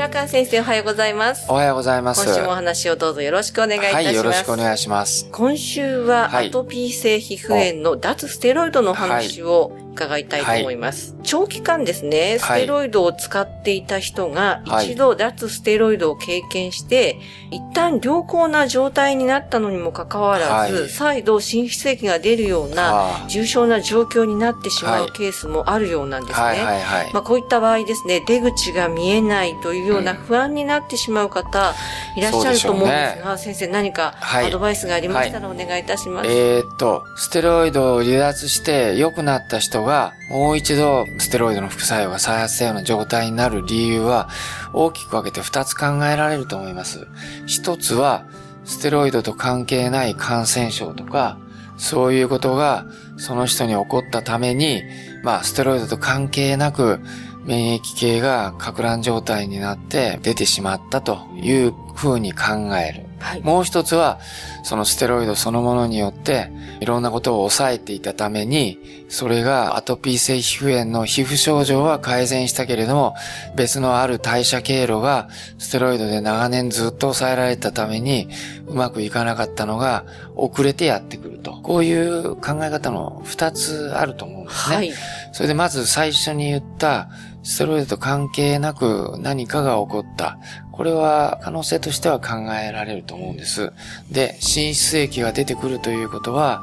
[0.00, 2.24] 白川先生おはようございますおはようございます。
[2.24, 5.28] 今週もお話をどうぞよろしくお願いいたします、はい、よろしくお願いします。
[5.30, 11.14] 今週ははいアトピー性皮膚炎の脱ステロイドの話を伺いたいと思います。
[11.22, 12.62] 長期間ですね、スはい。
[12.62, 14.92] テロイドを使っていた人がはい。
[14.92, 17.18] 一度脱ステロイドを経験して、
[17.50, 20.88] 一旦良好な状態になったのにもかかわらず、はい。
[20.88, 26.46] 再度心室液が出るようなあ重症な状況になってしまはいうケースもあるようなんですね。
[26.46, 27.10] はいはいはい。
[27.12, 31.74] まあ、こういった場合ですね、出口が見えないというような不安になってしまう方、
[32.16, 34.46] いらっしゃると思うんですが、先生何かはい。
[34.46, 36.30] アドバイスがありましたらお願いいたします。
[36.30, 44.28] えーっと、ステロイドを離脱して良くなった人が、もう一度ステロイドの副作用が再発したような状態になる理由は、
[44.72, 47.06] 大きく分けて二つ考えられると思います。
[47.46, 48.24] 一つは、
[48.64, 51.38] ステロイドと関係ない感染症とか、
[51.76, 52.84] そういうことが
[53.16, 54.82] その人に起こったために、
[55.22, 57.00] まあ、ステロイドと関係なく、
[57.44, 63.02] 免疫系が錯乱状態になって出てしまったというふうに考える。
[63.18, 63.42] はい。
[63.42, 64.18] もう一つは、
[64.62, 68.78] そのステロイドそのものによって、いろんなことを抑えていたために、
[69.10, 73.14] それがアトピー性皮膚炎の皮膚症状は改善したけれども、
[73.54, 75.28] 別のある代謝経路が
[75.58, 78.30] ステロイドで長年ずっと抑えられたために、
[78.66, 81.52] うまくいかなかったのが遅れてやってくると。
[81.62, 84.76] こういう考え方の二つあると思うんですね。
[84.76, 84.92] はい。
[85.32, 87.10] それでまず最初に言った、
[87.42, 90.38] ステロイドと関係なく何かが起こった。
[90.72, 93.72] これは可能性としては考えられると思うんです。
[94.10, 96.62] で、心室液が出てくるということは、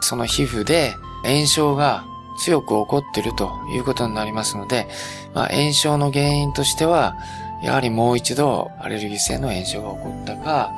[0.00, 0.92] その皮膚で
[1.24, 2.04] 炎症が
[2.38, 4.86] 強く起こってるということになりますので、
[5.34, 7.16] まあ、炎症の原因としては、
[7.62, 10.72] やはりもう一度アレルギー性の炎症が起こったか、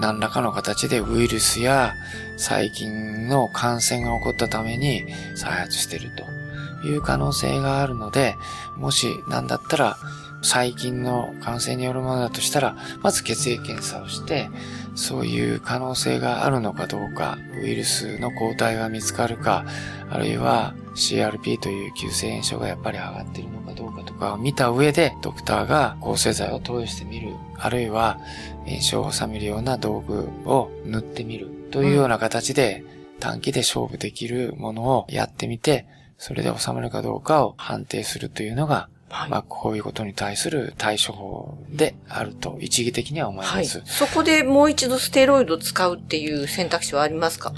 [0.00, 1.94] 何らかの形でウイルスや
[2.36, 6.38] 細菌の感染が起こったために再発していると。
[6.84, 8.36] いう可能性があるので、
[8.76, 9.98] もし何だったら
[10.42, 14.50] 細菌の感染によるものだとしたら、まず血液検査をして、
[14.94, 19.64] そういう可能性があるのかどうか、ウイルスの抗体が見つかるか、
[20.10, 28.18] あるいは CRP という急性炎症がやっぱり上がっているのかどうかとかを見た上で、ドクターが抗生剤を投与してみる、あるいは
[28.66, 32.84] 炎症を収めるような道具を塗ってみるというような形で、
[33.20, 35.86] 短期で勝負できるものをやってみて、
[36.18, 43.64] それで収まるかどうかを判定するというのが、はいまあ、こういうことに対する対処法であると一義的には思いはい。
[43.64, 43.82] ます。
[43.86, 47.54] そこでもう一度ステロイドを使うっていう選択肢はありますか？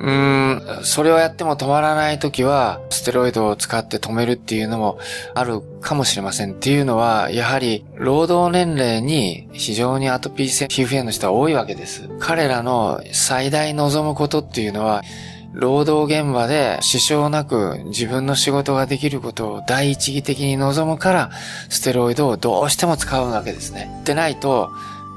[0.00, 0.47] うーん、
[0.82, 4.98] それをやっても止まらないときは、ステロイドを使って止めるっていうのも
[5.34, 6.52] あるかもしれません。
[6.52, 12.08] っていうのは、やはり、労働年齢に非常にアトピー性皮膚炎の人は多いわけです。
[12.18, 15.02] 彼らの最大望むことっていうのは、
[15.54, 21.30] 労働現場で支障なく自分の仕事ができることを第一義的に望むから、
[21.68, 23.90] ステロイドをどうしても使うわけですね。
[24.04, 24.70] でないと、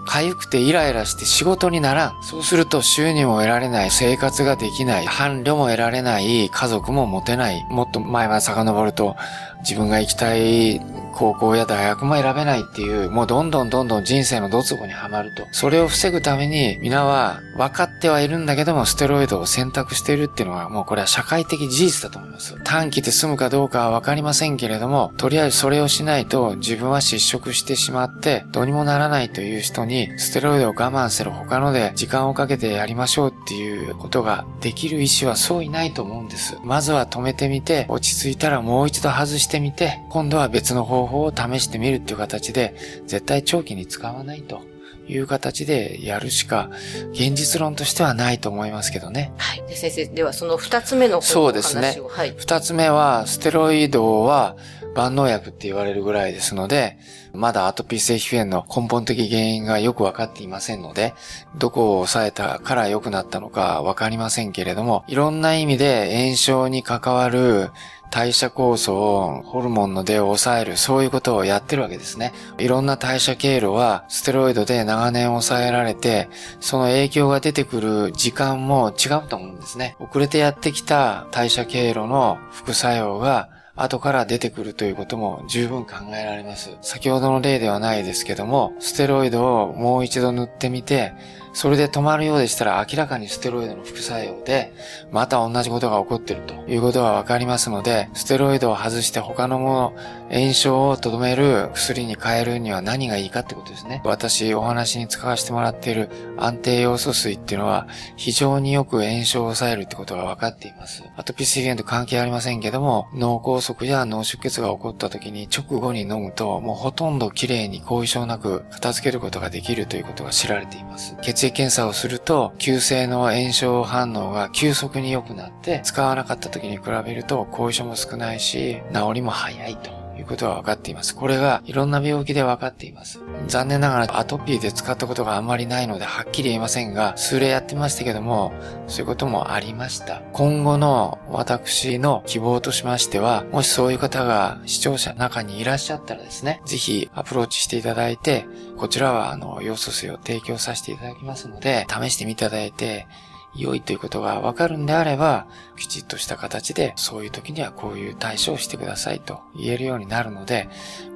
[0.05, 2.23] 痒くてイライラして仕事にならん。
[2.23, 7.65] そうすると収入も得られない、生活ができない、伴侶も得られない、家族も持てない。
[7.69, 9.15] もっと前まで遡ると、
[9.61, 10.81] 自分が行きたい
[11.13, 15.47] 高校や大学も選べないっていう、もうどんどんどんどん人生のドツボにはまると。
[15.51, 22.55] それを防ぐために、皆は分かってはいるんだけども、ステロイドを選択しているっていうのは、もうこれは社会的事実だと思います。
[22.63, 36.57] 短期で済むかどうかは分かりませんけれども、とりあえずそれをしないと、自分は失職してしまって、どうにもならないという人に、ステロイドを我慢する他ので、時間をかけてやりましょうっていうことができる意思はそういないと思うんです。
[36.63, 42.75] まずは止めてみて、落ち着いたらもう一度外してみて、今度は別の方法を試してみるっていう形で、
[43.05, 44.61] 絶対長期に使わないと
[45.07, 46.69] いう形でやるしか、
[47.11, 49.33] 現実論としてはないと思いますけどね。
[49.37, 49.63] はい。
[49.67, 52.33] で先生、ではその二つ目のそうですねはい。
[52.37, 54.55] 二つ目は、ステロイドは
[54.95, 56.97] 万能薬って言われるぐらいですので、
[57.33, 61.13] まだアトピー性皮膚炎の根本的原因がよくわかっていませんので、
[61.57, 67.71] どこを抑えたから良くなったのかわかりませんけれども、いろんな意味で炎症に関わる
[68.11, 72.33] 代謝酵素をホルモンの出を抑える、そういうことをやってるわけですね。
[72.57, 76.27] いろんな代謝経路はステロイドで長年抑えられて、
[76.59, 79.95] その影響が出てくる時間も違うと思うんですね。
[80.01, 86.77] 遅れてやってきた代謝経路の副作用が後から出てくるということも十分考えられます。
[86.81, 91.13] 先ほどの例ではないですけども、ステロイドをもう一度塗ってみて、
[91.53, 94.73] それで止まるようでしたら明らかにステロイドの副作用で、
[95.11, 99.93] また同じことが起こっているということがわかりますので、ステロイドを外して他のもの、
[100.31, 104.01] 炎症をとどめる薬に変えるには何がいいかってことですね。
[104.05, 111.03] 私お話に使わせてもらっている安定要素水っていうのは非常によく炎症を抑えるってことが分かっています。
[111.17, 121.15] アトピー性炎と関係ありませんけども、脳梗塞や脳出血が起こった時に直後に飲むともうほとんど綺麗に後遺症なく片付けることができるということが知られています。
[121.21, 130.00] 血液検査をすると急性の炎症反応が急速に良くなって使わなかった時に比べると後遺症も少ないし治りも早いと。
[130.31, 131.15] ことが分かっています。
[131.15, 133.21] これがいろんな病気で分かっています。
[133.47, 138.53] 残念ながらアトピーで使ったことがあんまりないのではっきり言えませんが、数例やってましたけども、
[138.87, 140.21] そういうこともありました。
[140.33, 148.45] 今後の私の希望としましては、もしそういう方が視聴者の中にいらっしゃったらですね、ぜひアプローチしていただいて、
[148.77, 153.07] こちらはあの、要素水を提供させていただきますので、試してみていただいて、
[153.55, 155.45] 良いということがわかるんであれば、
[155.77, 160.69] きちっとした形で、そういう時にはこういう対処をしてくださいと言えるようになるので、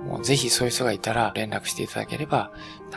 [0.05, 2.51] もうぜひそういう人がいたら連絡していただければ、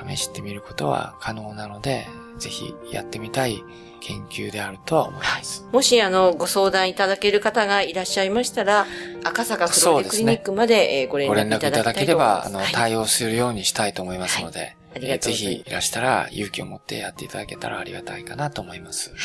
[0.08, 2.06] 試してみることは可能なので、
[2.38, 3.62] ぜひやってみたい
[4.00, 5.62] 研究であるとは思います。
[5.62, 8.87] はい、もし、あの、ご相談いただける方がいらっしゃいましたら、
[9.25, 15.44] 赤坂フローレクリニックまで、ご連絡いただければ、あの、対応するようにしたいと思いますので、はいありがとうございます。
[15.44, 19.10] ぜひいらしたら勇気を持ってやっていただけたらありがたいかなと思います。
[19.10, 19.18] はい。